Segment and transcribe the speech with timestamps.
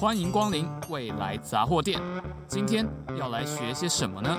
[0.00, 2.00] 欢迎光临未来杂货店。
[2.46, 2.86] 今天
[3.18, 4.38] 要来学些什么呢？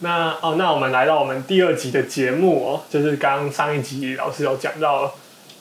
[0.00, 5.14] 那哦，那我们来到我们第二集的节目哦，就是刚上一集老师有讲到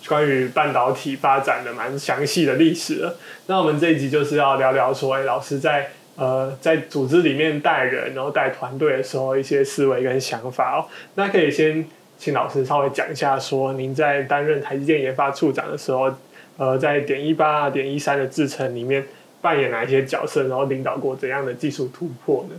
[0.07, 3.15] 关于半导体发展的蛮详细的历史了。
[3.45, 10.87] 那我们这一集就是要聊聊说，哎，老师在呃在组织里面带人，然后带团队的时候一些思维跟想法哦。
[11.13, 11.87] 那可以先。
[12.19, 16.13] 请老师稍微讲一下，说您在担任台积电研发处长的时候，
[16.57, 19.07] 呃，在点一八、点一三的制程里面
[19.41, 22.55] 扮演哪一些角色，然后领导过怎样的技术突破呢？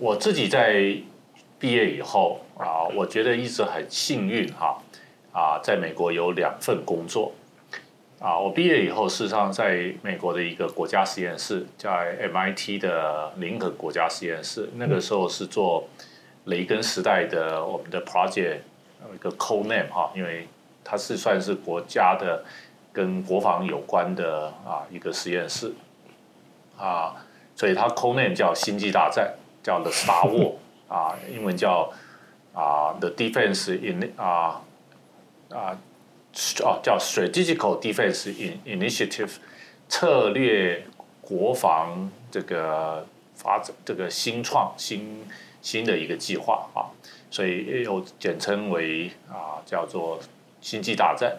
[0.00, 0.96] 我自己在
[1.60, 4.82] 毕业以后啊，我觉得一直很幸运哈
[5.32, 7.32] 啊，在美国有两份工作
[8.18, 8.36] 啊。
[8.36, 15.88] 我毕业以后，事实上在美国的一个国家实验室，在 MIT 的林肯国家实验室，那个时候是做。
[16.46, 18.58] 雷根时代的我们的 project
[19.08, 20.48] 有一个 code name 哈，因为
[20.84, 22.44] 它是算是国家的
[22.92, 25.72] 跟国防有关的啊一个实验室
[26.78, 27.14] 啊，
[27.56, 30.54] 所以它 code name 叫星际大战，叫 The Star War
[30.88, 31.92] 啊，英文叫
[32.54, 34.62] 啊 The Defense in 啊
[35.50, 35.76] 啊
[36.62, 38.32] 哦叫 Strategical Defense
[38.64, 39.36] Initiative
[39.88, 40.86] 策略
[41.20, 45.26] 国防这个发展这个新创新。
[45.66, 46.86] 新的一个计划啊，
[47.28, 50.16] 所以又简称为啊叫做
[50.60, 51.38] 星际大战。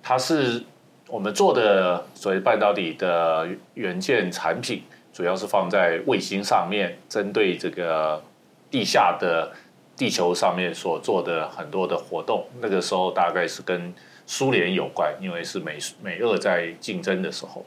[0.00, 0.62] 它是
[1.08, 8.22] 我们做的所谓半导体的元件产品，主要是放在卫星上面，针对这个
[8.70, 9.52] 地下的
[9.96, 12.46] 地球上面所做的很多的活动。
[12.60, 13.92] 那个时候大概是跟
[14.26, 17.66] 苏联有关，因为是美美俄在竞争的时候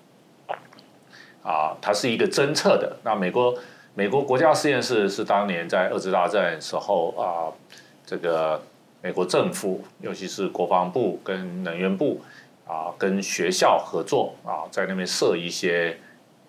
[1.44, 2.96] 啊，它是一个侦测的。
[3.04, 3.54] 那美国。
[4.00, 7.52] 美国国家实验室是当年在二次大战时候啊，
[8.06, 8.64] 这个
[9.02, 12.22] 美国政府，尤其是国防部跟能源部
[12.66, 15.98] 啊，跟学校合作啊，在那边设一些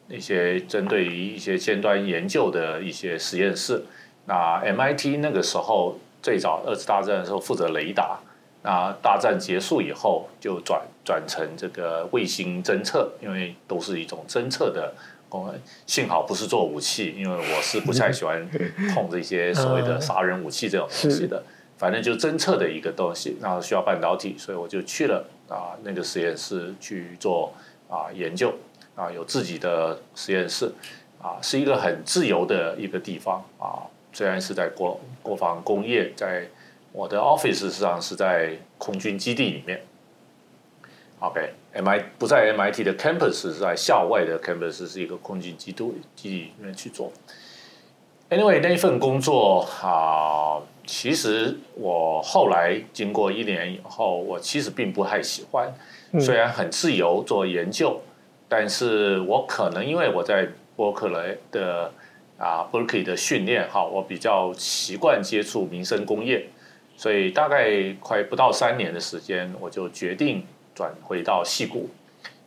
[0.08, 3.82] 一些针对于一些尖端研究的一些实验室。
[4.26, 8.20] 那 MIT 那个时候最早二次大战的时候负责雷达，
[8.62, 14.94] 那大战结束以后就转转成这个卫星侦测，因为都是一种侦测的。
[15.86, 18.48] 幸好不是做武器，因为我是不太喜欢
[18.94, 21.42] 碰这些所谓的杀人武器这种东西的。
[21.78, 27.54] 反正就侦测的一个东西，然后需要半导体，所以我就去了啊那个实验室去做
[27.88, 28.52] 啊研究
[28.94, 30.70] 啊，有自己的实验室
[31.22, 33.88] 啊，是一个很自由的一个地方啊。
[34.12, 36.46] 虽然是在国国防工业，在
[36.92, 39.80] 我的 office 实际上是在空军基地里面。
[41.20, 47.12] OK，MI 不在 MIT 的 campus，是在校外的 campus，是一个空军基地基地里面去做。
[48.30, 55.74] Anyway，那一份工作啊，其实我后来经过一年以后，我其实并不太喜欢。
[56.18, 58.00] 虽然很自由做研究，
[58.48, 61.92] 但是我可能因为我在伯克莱的
[62.38, 66.46] 啊 Berkeley 的训练，哈，我比较习惯接触民生工业，
[66.96, 70.46] 所以大概快不到三年的时间，我就决定。
[70.80, 71.90] 转回到戏谷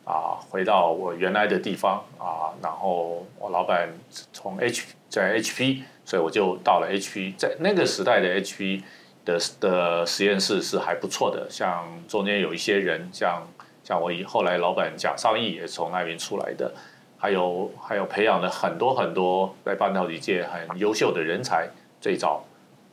[0.03, 3.88] 啊，回到我原来的地方啊，然后我老板
[4.31, 7.35] 从 H 在 HP，所以我就到了 HP。
[7.38, 8.81] 在那个时代的 HP
[9.23, 13.44] 的的实验室是还不错的，像中间有一些人，像
[13.83, 16.73] 像我以后来老板蒋尚义也从那边出来的，
[17.19, 21.69] 还有还有培养了很多很多在半导体界很优秀的人才，
[22.01, 22.44] 最早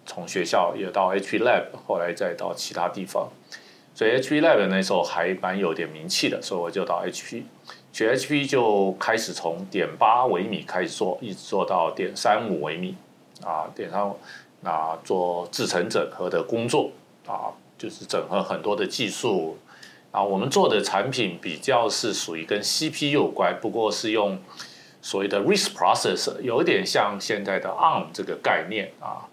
[0.05, 3.31] 从学校也到 HP Lab，后来再到其他地方。
[3.95, 7.43] 所以 HP Lab 那时候还蛮有点名气的，所以我就到 HP，
[7.93, 12.95] 去 HP 就开始从点八微米开始做，一直做到点三五微米，
[13.45, 14.17] 啊，点三五，
[14.63, 16.91] 那做制程整合的工作，
[17.27, 19.59] 啊，就是整合很多的技术，
[20.13, 24.39] 啊，我们做的产品比较是属于跟 CPU 有关，不过是用
[25.03, 29.29] 所谓的 RISC processor，有点像现在的 ARM 这个概念啊，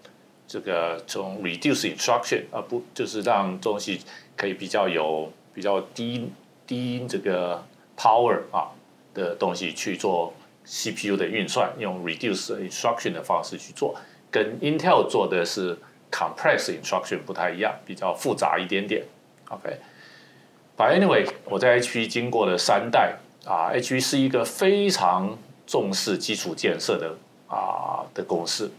[0.48, 4.00] 这个从 reduce instruction 啊，不就是让东西。
[4.38, 6.30] 可以比较有比较低
[6.64, 7.60] 低这个
[7.96, 8.70] power 啊
[9.12, 10.32] 的东西去做
[10.64, 13.96] CPU 的运算，用 reduce instruction 的方式去做，
[14.30, 15.76] 跟 Intel 做的是
[16.08, 19.02] compress instruction 不太一样，比较复杂一点点。
[19.48, 25.36] OK，But anyway，我在 HP 经过了三代啊，HP 是一个非常
[25.66, 27.16] 重视基础建设的
[27.48, 28.70] 啊的公司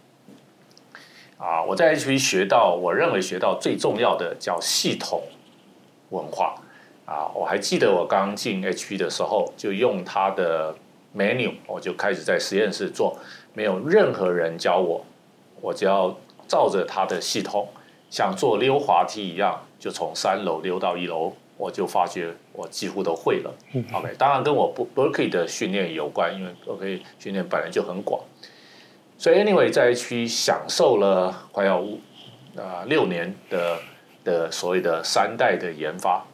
[1.40, 5.24] 啊，我在 HP 学到，我认为学到最重要的叫系统。
[6.10, 6.56] 文化
[7.06, 10.76] 啊，我还记得我刚进 HP 的时候，就用它的
[11.16, 13.18] menu，我就开始在实验室做，
[13.54, 15.06] 没有任何人教我，
[15.62, 16.14] 我只要
[16.46, 17.70] 照着它的系统
[18.10, 23.54] 像坐溜滑梯一样，就从三楼溜到一楼，我就发觉我几乎都会了。
[23.94, 28.22] OK，当然跟我 Berkeley 的训练有关，因为 Berkeley 训练本来就很广。
[29.20, 32.02] 所以 anyway，在去享受了快要五
[32.58, 33.78] 啊六年的
[34.24, 36.26] 的所谓的三代的研发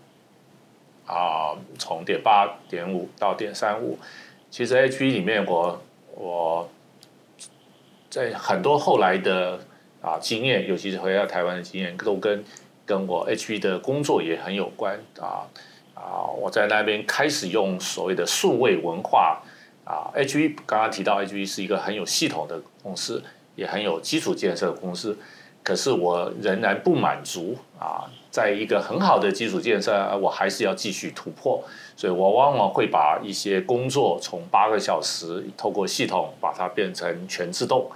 [1.06, 4.00] 啊，从点八点五到点三五，
[4.50, 5.82] 其实 HP 里面我
[6.14, 6.70] 我
[8.10, 9.60] 在很多后来的。
[10.02, 12.46] 啊，经验，尤其是回到台湾的经验，都跟
[12.86, 15.50] 跟我 H 的工作也很有关啊
[15.96, 16.30] 啊！
[16.38, 19.42] 我在那边开始用所谓的数位文化
[19.86, 23.24] 啊，HP 刚刚提到 HP 是一个很有系统的公司，
[23.56, 25.18] 也很有基础建设的公司，
[25.64, 31.64] 可是我仍然不满足啊，在一个很好的基础建设，我还是要继续突破，
[31.96, 37.90] 所以我往往会把一些工作从八个小时透过系统把它变成全自动。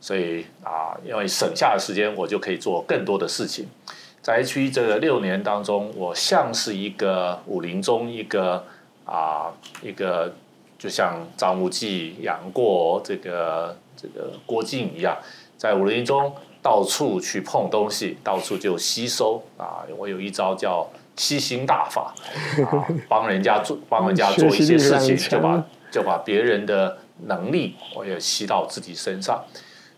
[0.00, 3.68] 所以啊，因为省下的时间，我就可以做更多的事情。
[4.20, 8.64] 在 HP 这个六年当中，我像是一个武林中一个
[9.04, 10.34] 啊，一个
[10.82, 15.16] 就像张无忌、杨过这个这个郭靖一样，
[15.56, 19.86] 在武林中到处去碰东西，到处就吸收啊。
[19.96, 20.84] 我有一招叫
[21.14, 22.12] 吸星大法
[22.66, 29.40] 啊，帮人家做帮人家做一些事情，就把就把别人的能力我也吸到自己身上。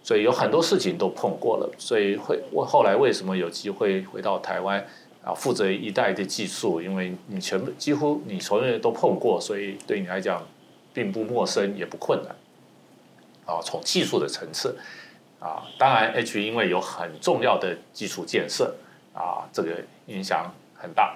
[0.03, 4.87] 所以有很多事情都碰过了，所以会我后来为什么有机会回到台湾
[5.25, 6.83] 啊，负责一代的技术？
[6.83, 10.47] 因为你全部几乎你所有人都碰过，所以对你来讲
[10.95, 12.35] 并不陌生，也不困难。
[13.45, 14.79] 啊，从技术的层次
[15.39, 18.75] 啊，当然 H 因为有很重要的基础建设
[19.13, 21.15] 啊，这个影响很大。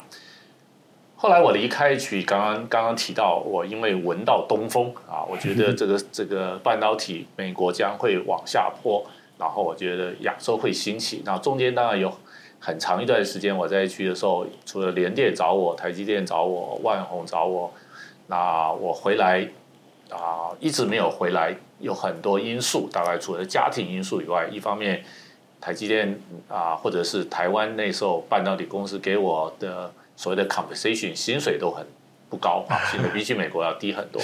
[1.17, 9.05] 后来我离开 H，刚刚刚刚提到，我因为闻到东风啊，我觉得这个 这个半导体美国将会往下坡，
[9.39, 11.23] 然后我觉得亚洲会兴起。
[11.25, 12.13] 那中间当然有
[12.61, 17.73] 很长一段时间我在 H 的时候，除了联电找我、台积电找我、万宏找我，
[18.27, 19.49] 那我回来
[20.11, 25.05] 啊一直没有回来，有很多因素，大概除了家庭因素以外，一方面
[25.61, 29.93] 台积电啊或者是台湾那时候半导体公司给我的。
[30.21, 31.87] 所谓的 compensation 薪水都很
[32.29, 34.21] 不高啊， 薪水比起美国要低很多。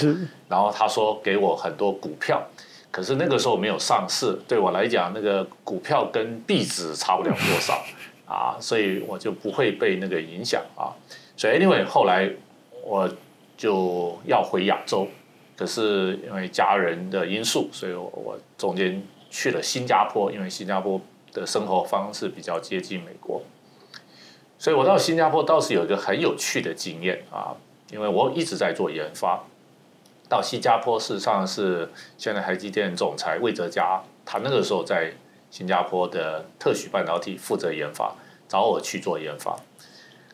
[0.49, 2.43] 然后他说给我很多股票，
[2.91, 7.81] 可是那个时候没有上市，对我来讲那个股票跟币值差不了多少
[8.27, 10.91] 啊，所以我就不会被那个影响啊。
[11.37, 12.29] 所以 anyway 后来
[12.85, 13.09] 我
[13.57, 15.07] 就要回亚洲，
[15.57, 21.01] 可是因为家人的因素，所以我我中间去了新加坡，因为新加坡
[21.33, 23.43] 的生活方式比较接近美国。
[24.59, 27.55] 所以我到新加坡倒是有一个很有趣的经验啊，
[27.93, 29.45] 因为我一直在做研发。
[30.27, 35.13] 到新加坡事实上是现在台积电总裁魏哲家，他那个时候在
[35.51, 38.15] 新加坡的特许半导体负责研发，
[38.49, 39.55] 找我去做研发。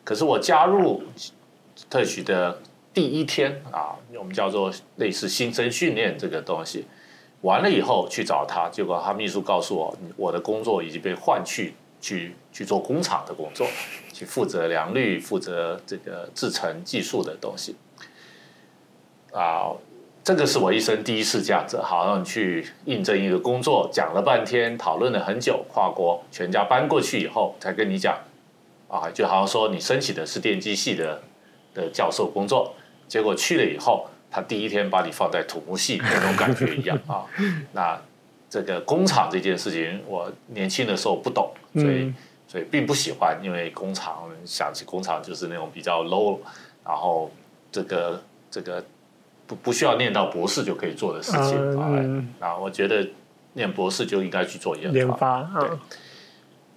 [0.05, 1.03] 可是我加入
[1.91, 2.61] 特许的
[2.93, 6.87] 第一天啊，我们叫做类似新生训练这个东西，
[7.43, 11.75] 完了以后去找他，结果他秘书告诉我，我的工作已经被换去。
[12.03, 13.67] 去去做工厂的工作，
[14.11, 17.77] 去负责良率，负责这个制程技术的东西。
[19.35, 19.69] 啊，
[20.25, 28.19] 这个是我一生第一次这样子，好像去应征一个工作，讲了半天，讨论了很久，跨国全家搬过去以后，才跟你讲，
[28.89, 31.21] 啊，就好像说你申请的是电机系的
[31.75, 32.75] 的教授工作，
[33.11, 37.27] 结果去了以后，他第一天把你放在土木系那种感觉一样啊，
[37.75, 38.01] 那。
[38.53, 42.13] 这个工厂这件事情，我年轻的时候不懂，所以
[42.49, 46.37] 所以并不喜欢，因为工厂想起工厂就是那种比较 low，
[46.85, 47.31] 然后
[47.71, 48.85] 这个这个
[49.47, 51.95] 不不需要念到博士就可以做的事情啊。
[52.41, 53.09] 那我觉得
[53.53, 55.49] 念博士就应该去做研发。
[55.61, 55.71] 对。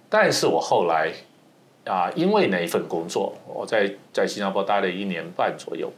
[0.08, 1.12] 但是我后来
[1.86, 5.92] 啊，因为那一份工作，我在在新加坡待了一年半左右，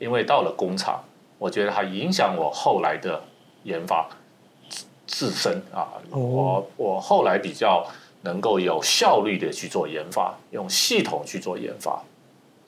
[0.00, 1.04] 因为到了工厂，
[1.38, 3.22] 我觉得它影响我后来的
[3.62, 4.08] 研发。
[5.06, 7.84] 自身啊，我我后来比较
[8.22, 12.00] 能够有效率的去做研发，用系统去做研发。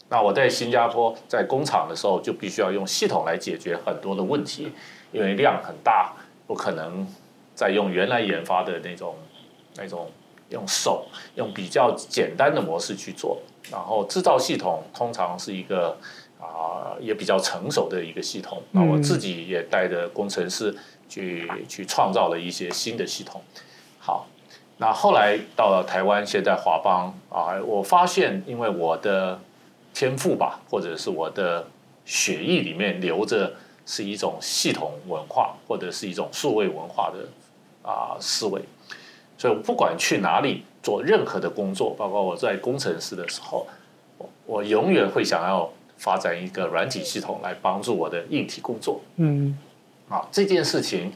[0.08, 4.72] 那我在新加坡在工厂的时候，就必须要用系统来解决很多的问题，
[5.12, 6.12] 因为量很大，
[6.48, 7.06] 不可能
[7.54, 9.14] 再用原来研发的那种
[9.76, 10.10] 那种
[10.48, 13.40] 用手用比较简单的模式去做。
[13.70, 15.96] 然后制造系统通常是一个
[16.42, 18.60] 啊也比较成熟的一个系统。
[18.72, 20.76] 那我自己也带着工程师。
[21.12, 23.42] 去去创造了一些新的系统，
[23.98, 24.26] 好，
[24.78, 29.38] 那后来到了台湾，现在华邦啊，我发现因为我的
[29.92, 31.66] 天赋吧，或者是我的
[32.06, 33.52] 血液里面流着
[33.84, 37.28] 是一种系统文化，或者是一种数位文化的
[37.86, 38.62] 啊思维，
[39.36, 43.66] 所以我不管去哪里做任何的工作，包括我在工程师的时候，
[44.16, 45.70] 我我永远会想要
[46.02, 49.00] 发展一个软体系统来帮助我的硬体工作。
[49.18, 49.56] 嗯，
[50.08, 51.12] 啊，这件事情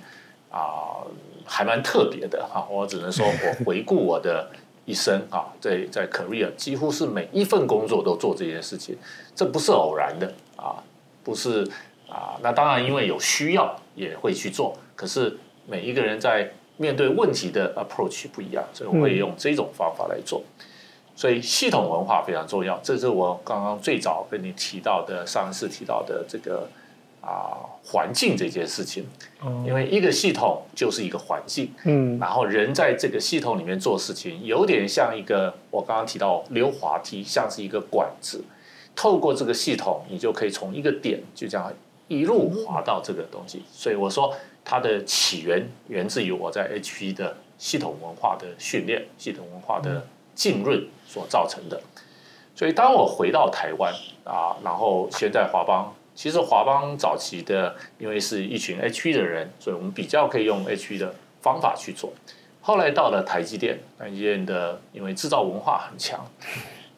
[0.49, 1.03] 啊
[1.45, 4.49] 还蛮特别的哈，我只能说我回顾我的
[4.85, 8.97] 一生啊，在在 career 几乎是每一份工作都做这件事情，
[9.35, 10.79] 这不是偶然的啊，
[11.25, 11.69] 不是
[12.09, 20.45] 啊，那当然因为有需要也会去做，可是每一个人在面对问题的 approach 不一样，所以我会用这种方法来做。
[21.17, 26.69] 所以系统文化非常重要，这是我刚刚最早跟你提到的，上一次提到的这个
[27.23, 29.07] 啊环境这件事情。
[29.65, 38.45] 因为一个系统就是一个环境，嗯，然后人在这个系统里面做事情，有点像一个我刚刚提到溜滑梯，像是一个管子，
[38.95, 41.73] 透过这个系统，你就可以从一个点就这样
[42.09, 43.63] 一路滑到这个东西。
[43.73, 50.05] 所以我说它的起源源自于我在 HP 的系统文化的训练，系统文化的
[50.37, 50.87] 浸润。
[51.09, 51.81] 所造成的，
[52.55, 62.13] 所以当我回到台湾啊，然后现在华邦，其实华邦早期的，因为是一群 HP 的人，所以我们比较可以用 HP 的方法去做。
[62.61, 66.27] 后来到了台积电，台积电的因为制造文化很强，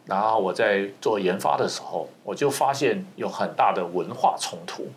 [0.07, 4.89] 然后我在做研发的时候，我就发现有很大的文化冲突。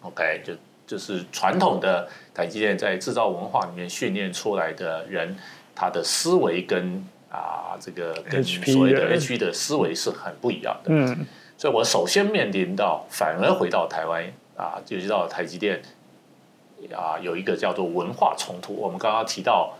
[0.00, 0.54] OK，就
[0.86, 5.36] 就是传统的台积电在制造文化里面训练出来的人，
[5.74, 10.90] 他的思维跟啊，这个跟所谓的 HP 的思维是很不一样的。
[10.90, 11.26] 嗯，
[11.58, 14.24] 所以我首先面临到，反而回到台湾
[14.56, 15.82] 啊，就是到台积电
[16.94, 18.74] 啊，有一个叫做文化冲突。
[18.74, 19.74] 我们刚刚提到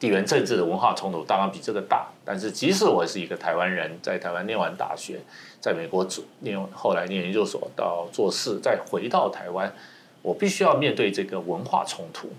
[0.00, 2.08] 地缘政治的文化冲突，当然比这个大。
[2.24, 5.20] 但是即使我是一个台湾人，在台湾念完大学，
[5.60, 6.06] 在美国
[6.40, 9.72] 念后来念研究所到做事，再回到台湾，
[10.22, 12.30] 我必须要面对这个文化冲突。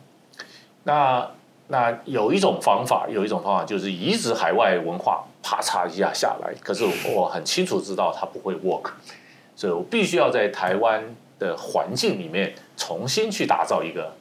[0.84, 1.30] 那
[1.72, 6.52] 那有一种方法，有一种方法就是移植海外文化，啪嚓一下下来。
[6.64, 6.84] 可是
[7.14, 8.90] 我很清楚知道它不会 work，
[9.56, 11.04] 所以我必须要在台湾
[11.38, 14.12] 的环境里面重新去打造一个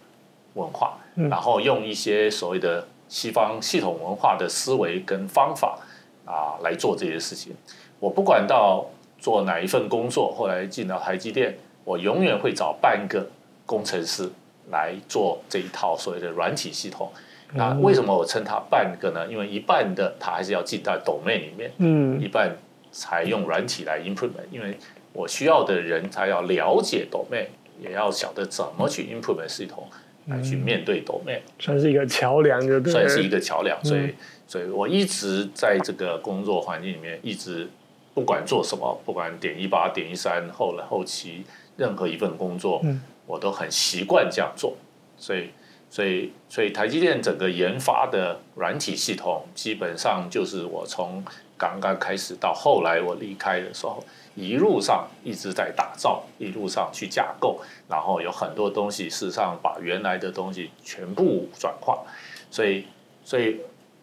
[0.55, 5.79] 文化，然后用一些所谓的西方系统文化的思维跟方法
[6.27, 7.57] 啊来做这些事情。
[7.99, 8.85] 我不管到
[9.19, 13.27] 做哪一份工作，后来进到台积电，我永远会找半个
[13.65, 14.31] 工程师
[14.71, 17.11] 来做这一套所谓的软体系统。
[17.55, 19.27] 那为什么我称它半个呢？
[19.27, 22.55] 因为一半的它还是要进到 domain 里面，嗯，一半
[22.93, 24.45] 才用软体来 implement。
[24.51, 24.77] 因为
[25.15, 27.47] 我需要的人他要了解 domain，
[27.81, 29.89] 也要晓得怎么去 implement 系统
[30.27, 33.83] 来去面对 domain，算是一个桥梁，就对，算是一个桥梁。
[33.83, 34.15] 所以，
[34.47, 37.67] 所以我一直在这个工作环境里面，一直
[38.13, 41.45] 不管做什么，不管点一八、点一三，后来后期
[41.79, 42.85] 任何一份工作，
[43.25, 44.77] 我都很习惯这样做，
[45.17, 45.49] 所以。
[45.91, 51.25] 所以，所以台积电整个研发的软体系统，基本上就是我从
[51.57, 54.05] 刚刚开始到后来我离开的时候，
[54.35, 62.05] 一路上一直在打造，一路上去架构，然后有很多东西，事实上把原来的东西全部转化。
[62.51, 62.85] 所以，
[63.25, 63.57] 所以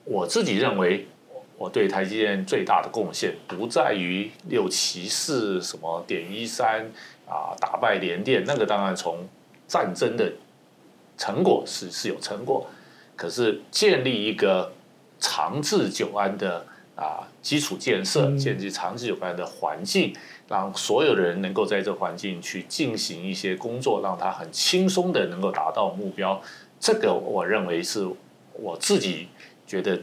[0.03, 1.07] 我自己认为，
[1.55, 6.81] 我对台积电最大的贡献，不在于六七四什么点一三
[7.27, 9.29] 啊，打败联电，那个当然从
[9.67, 10.33] 战争的。
[11.17, 12.67] 成果是是有成果，
[13.15, 14.71] 可是建立一个
[15.19, 20.13] 长治久安的啊基础建设，建立长治久安的环境，
[20.49, 26.41] 让所有的人能够在这环境去进行一些工作，让他很轻松的能够达到目标。
[26.79, 28.05] 这个我认为是
[28.53, 29.29] 我自己
[29.65, 29.99] 觉得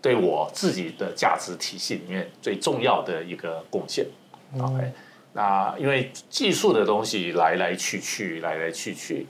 [0.00, 4.06] 对我自己的价值体系里面最重要的一个贡献。
[4.60, 4.92] OK，
[5.32, 9.26] 那因为技术的东西来来去去，来来去去。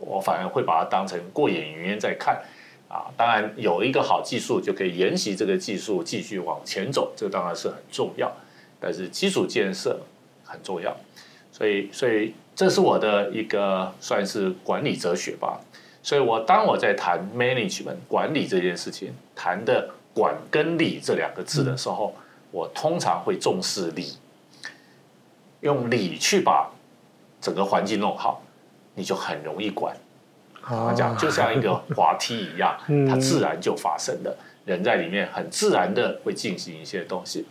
[0.00, 2.42] 我反而会把它当成过眼云烟在看，
[2.88, 8.32] 啊，当然有一个好技术就可以沿袭这个技术继续往前走，这当然是很重要。
[8.80, 10.00] 但是基础建设
[10.42, 10.96] 很重要，
[11.52, 15.60] 所以所以这是我的一个算是管理哲学吧。
[16.02, 22.14] 所以我当我在谈 management 管理这件事情，谈的管跟理这两个字的时候，
[22.50, 24.14] 我通常会重视理，
[25.60, 26.70] 用理去把
[27.38, 28.42] 整个环境弄好。
[29.00, 29.96] 你就很容易管，
[30.62, 32.76] 啊，这样就像一个滑梯一样，
[33.08, 34.36] 它自然就发生了。
[34.66, 37.46] 人在里面很自然的会进行一些东西。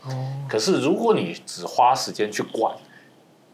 [0.47, 2.73] 可是如果你只花时间去管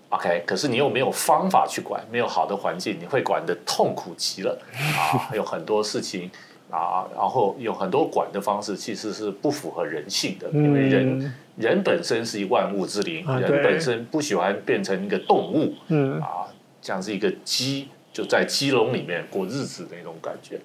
[0.10, 5.32] ，OK，可是你又没有方法去管，没有好的环境，你会管的痛苦极了啊！
[5.34, 6.30] 有很多事情
[6.70, 15.74] 啊，然后有很多管的方式其实是不符合人性的，因为人人本身是一万物之灵，人本身不喜欢变成一个动物，
[16.22, 16.45] 啊。
[16.86, 20.60] 像是一个鸡，就在鸡笼里面过日子的那种感觉，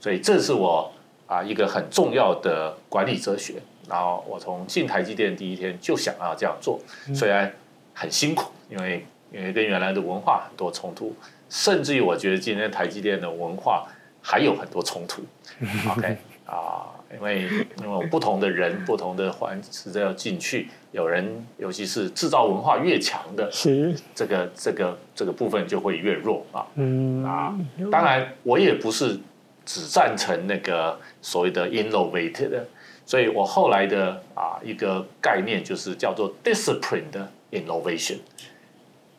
[0.00, 0.92] 所以这是我
[1.28, 3.54] 啊一个很重要的管理哲学。
[3.88, 6.80] 然后我从进台积电第一天就想要这样做，
[7.14, 7.52] 虽然
[7.94, 11.14] 很辛苦，因为因为跟原来的文化很多冲突，
[11.48, 13.86] 甚至于我觉得今天台积电的文化
[14.20, 15.22] 还有很多冲突。
[15.96, 16.16] OK
[16.50, 26.66] 啊，因为因为不同的人、不同的环境都要进去，有人尤其是制造文化越强的，是这个这个这个部分就会越弱啊。
[26.74, 27.56] 嗯啊，
[27.92, 29.20] 当然我也不是
[29.64, 32.66] 只赞成那个所谓的 innovative 的。
[33.06, 38.18] 所以我后来的啊一个概念就是叫做 discipline 的 innovation。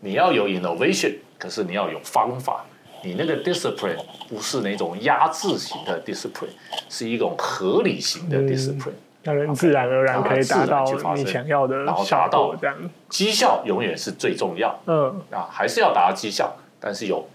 [0.02, 2.66] 你要有 innovation，可是你要有方法。
[3.04, 6.50] 你那个 discipline 不是那种压制型的 discipline，
[6.90, 8.94] 是一种合理型的 discipline，
[9.24, 10.84] 让人自然而然可以达到
[11.16, 12.56] 你想要的效果。
[12.60, 12.76] 这样
[13.10, 14.80] 绩效永远是最重要。
[14.86, 17.28] 嗯啊，还是要达到绩效，但是有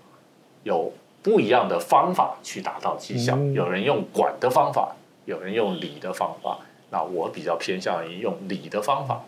[0.62, 0.92] 有
[1.22, 3.36] 不一样的方法去达到绩效。
[3.54, 4.94] 有人用管的方法。
[5.26, 6.56] 有人用理的方法，
[6.90, 9.24] 那我比较偏向于用理的方法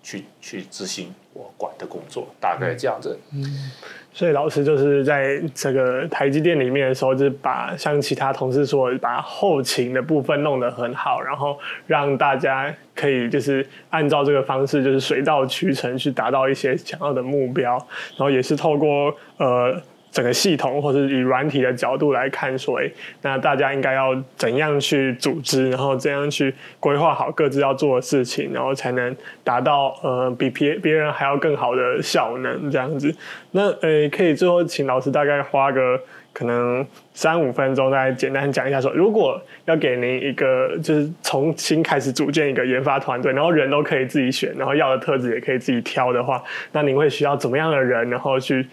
[0.00, 3.18] 去去执行我管的工作，大概这样子。
[3.32, 3.72] 嗯，
[4.12, 17.72] 所以老师就是在这个台积电里面的时候，就是把像其他同事说，把后勤的部分弄得很好，然后让大家可以就是按照这个方式，就是水到渠成去达到一些想要的目标，
[18.16, 19.80] 然后也是透过呃。
[20.12, 22.90] 整个系统，或是以软体的角度来看，所以，
[23.22, 33.14] 那大家应该要怎样去组织，然后怎样去规划好各自要做的事情，然后才能达到呃比别别人还要更好的效能这样子。
[33.52, 36.00] 那呃，可以最后请老师大概花个。
[36.32, 48.66] 可能三五分钟，再简单讲一下说，如果要给您一个，就是重新开始组建一个研发团队，然后人都可以自己选，然后要的特质也可以自己挑的话，那您会需要怎么样的人，然后去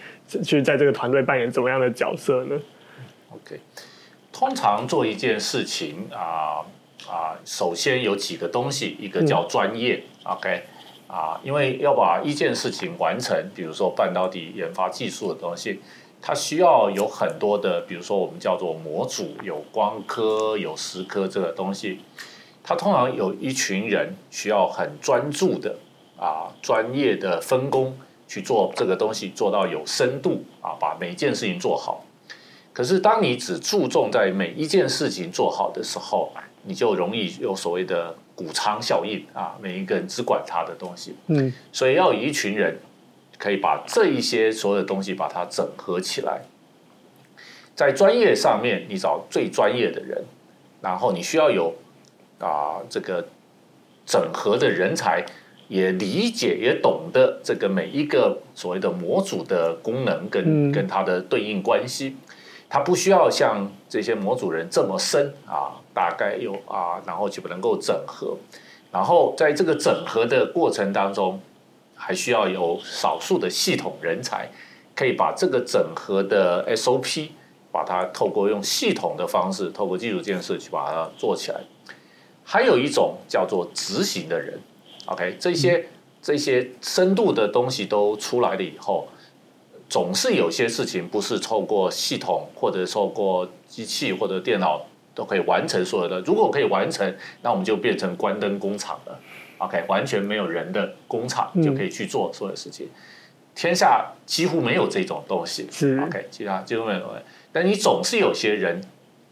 [0.43, 2.55] 去在这个团队扮演怎么样的角色呢
[3.31, 3.59] ？OK，
[4.31, 6.63] 通常做一件事情啊
[7.09, 10.61] 啊，首先有几个东西，一个叫专业、嗯、，OK
[11.07, 15.81] 啊，因为要把一件事情完成，比如说半导体研发技术的东西。
[16.21, 21.99] 它需要有很多的，比如说我们叫做模组，有光科，有蚀刻这个东西。
[22.63, 25.77] 它通常有一群人需要很专注的
[26.17, 32.03] 啊，专业的分工去做这个东西，做到有深度啊，把每一件事情做好。
[32.73, 41.15] 可是当你只注重在每一件事情做好的时候，你就容易有所谓的谷仓效应啊，每一个人只管他的东西。
[41.27, 42.77] 嗯，所以要有一群人。
[43.37, 46.41] 可以把这一些所有的东西把它整合起来，
[47.75, 50.23] 在专业上面你找最专业的人，
[50.81, 51.75] 然后你需要有
[52.39, 53.27] 啊这个
[54.07, 55.23] 整合的人才，
[55.67, 62.17] 也理解也懂得这个每一个所谓的模组的功能跟跟它的对应关系，
[62.67, 68.35] 它不需要像这些模组人这么深啊，大概有啊，然后就不能够整合，
[68.91, 71.39] 然后在这个整合的过程当中。
[71.97, 74.49] 还需要有少数的系统人才，
[74.95, 77.29] 可以把这个整合的 SOP，
[77.71, 81.59] 把它透过用系统的方式，透过基础建设去把它做起来。
[82.43, 84.57] 还有一种叫做执行的人
[85.07, 85.89] ，OK，这些
[86.21, 89.07] 这些深度的东西都出来了以后，
[89.89, 94.81] 总是有些事情不是透过系统或者透过机器或者电脑
[95.13, 96.21] 都可以完成所有的。
[96.21, 99.19] 如果可以完成，那我们就变成关灯工厂了。
[99.59, 102.91] OK，完全没有人的工厂就可以去做所有事情，嗯、
[103.55, 105.67] 天下几乎没有这种东西。
[105.71, 107.01] 是 OK，其他几乎没有。
[107.51, 108.79] 但你总是有些人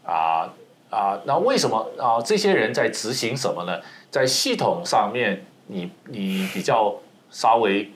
[0.04, 0.52] 啊
[0.90, 2.20] 啊，那为什么啊？
[2.20, 3.80] 这些人在执行什么呢？
[4.10, 6.96] 在系统上面你，你你比较
[7.30, 7.92] 稍微，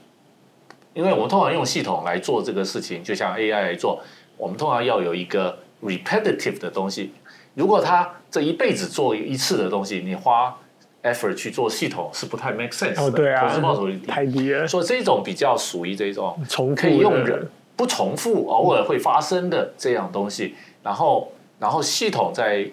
[0.95, 4.01] 因为我们通常用系统来做这个事情，就像 AI 来做，
[4.37, 7.13] 我们通常要有一个 repetitive 的东西。
[7.55, 10.57] 如果他这一辈子做一次的东西，你花。
[11.03, 14.67] Effort 去做系统是不太 make sense 的，哦对啊，投资报酬率太低了。
[14.67, 20.55] 所以这种比较属于这种重可以用人不重复，偶尔会发生的这样东西。
[20.83, 22.71] 然后，然后系统在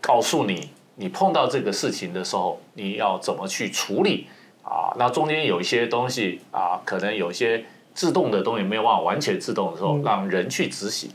[0.00, 4.26] 告诉你，你碰到这个事情的时候，你要怎么去处理
[4.62, 4.92] 啊？
[4.98, 11.10] 那中间有一些东西啊，可能有一些自动的东西没有办法完全自动的时候，让人去执行。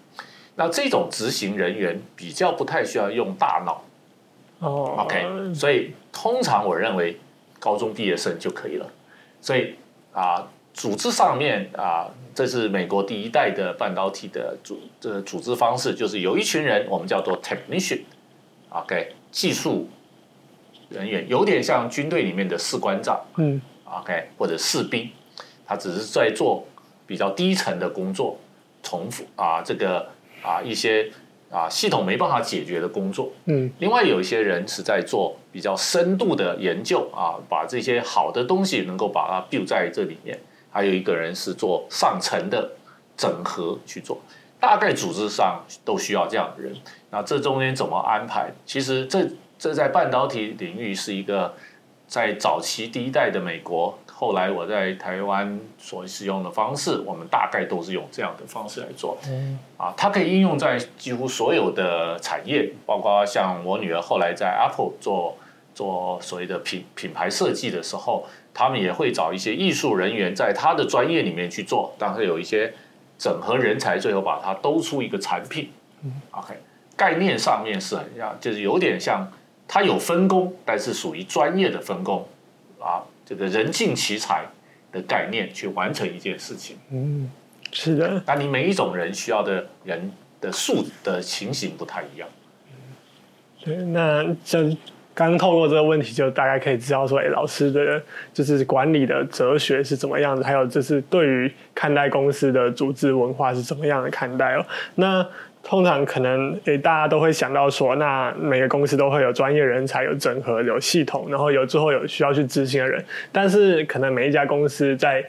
[0.55, 3.81] 那这种执行人员比较不太需要用大脑。
[4.63, 7.19] 哦，OK，所以通常我认为
[7.60, 8.89] 高中毕业生就可以了。
[9.41, 9.76] 所以
[10.13, 19.89] 啊，组织上面啊，这是美国第一代的半导体的组这组织方式，就是有一群人，我们叫做 technician，OK，技术
[20.88, 25.10] 人员，有点像军队里面的士官长，嗯，OK，或者士兵，
[25.65, 26.65] 他只是在做
[27.06, 28.39] 比较低层的工作，
[28.82, 30.08] 重复啊，这个
[30.41, 31.12] 啊一些。
[31.53, 33.31] 啊系统没办法解决的工作。
[33.45, 40.39] 嗯，另外有一些人是在做比较深度的研究啊，把这些好的东西能够把它 build 在这里面。
[40.75, 42.71] 还有一个人是做上层的
[43.15, 44.17] 整合去做，
[44.59, 46.75] 大概组织上都需要这样的人。
[47.11, 48.51] 那这中间怎么安排？
[48.65, 49.23] 其实这
[49.59, 51.53] 这在半导体领域是一个
[52.07, 59.17] 在早期第一代的美国，后来我在台湾所使用的方式，我们大概都是用这样的方式来做。
[59.28, 65.38] 嗯，啊，它可以应用在几乎所有的产业，包括像我女儿后来在 Apple 做
[65.73, 68.26] 做所谓的品品牌设计的时候。
[68.56, 72.71] 他们也会找一些艺术人员在他的专业里面去做，但是有一些
[73.17, 75.71] 整合人才，最后把它兜出一个产品。
[76.04, 76.54] 嗯，OK，
[76.95, 79.28] 概念上面是很像，就是有点像，
[79.67, 82.28] 它有分工，但是属于专业的分工
[82.80, 84.45] 啊，这个人尽其才
[84.91, 86.77] 的概念去完成一件事情。
[86.91, 87.29] 嗯，
[87.71, 88.21] 是的。
[88.25, 92.27] 那你每一种人需要的人的数的情形不太一样。
[93.63, 94.75] 对，那这。
[95.15, 98.01] 刚透过这个问题，就大概可以知道说，哎，老师的
[98.33, 104.65] 就是管理的哲学是怎么样的，还有就是对于看待公司的组织文化是怎么样的看待哦。
[104.95, 105.23] 那
[105.65, 115.23] 通常可能，诶，大家都会想到说，那每个公司都会有专业人才，有整合，有系统，然后有之后有需要去执行的人，但是可能每一家公司在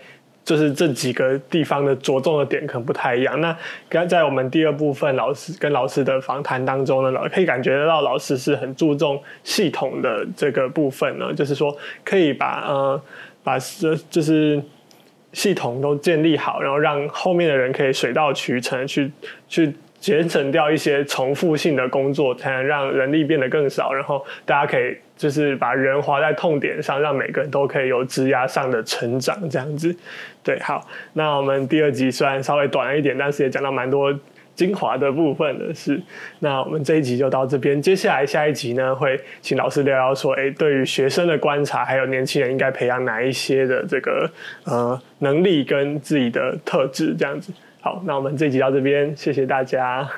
[0.44, 3.40] 就是这几个地方的着重的点可能不太一样。
[3.40, 3.56] 那
[3.88, 13.00] 刚在我们第二部分老师跟老师的访谈当中呢，老可以感觉得到老师是很注重系统的这个部分呢，就是说可以把呃
[13.44, 14.60] 把这就是
[15.32, 19.12] 系统都建立好，然后让后面的人可以水到渠成去
[19.48, 19.72] 去。
[20.04, 29.96] 节省掉一些重复性的工作，才能让人力变得更少，然后大家可以就是把人划在痛点上，让每个人都可以有职涯上的成长，这样子。
[30.42, 34.14] 对，好，那我们第二集虽然稍微短了一点，但是也讲到蛮多
[34.54, 35.98] 精华的部分的是。
[36.40, 44.30] 那我们这一集就到这边，接下来下一集呢，会请老师聊聊说，哎，对于学生的观察，还有年轻人应该培养哪一些的这个
[44.64, 47.50] 呃能力跟自己的特质，这样子。
[47.84, 50.08] 好，那我们这集到这边，谢谢大家。